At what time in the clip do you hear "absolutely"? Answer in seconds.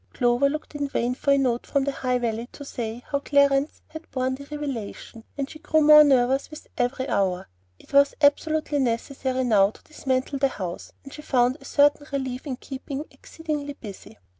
8.19-8.79